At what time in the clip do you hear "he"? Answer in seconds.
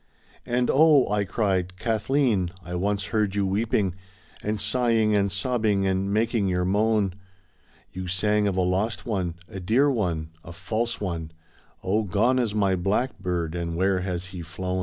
14.33-14.41